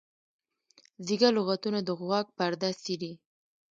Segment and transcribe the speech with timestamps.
[1.05, 3.11] زیږه لغتونه د غوږ پرده څیري.